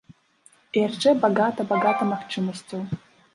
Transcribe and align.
І 0.77 0.81
яшчэ 0.87 1.13
багата-багата 1.25 2.09
магчымасцяў. 2.13 2.81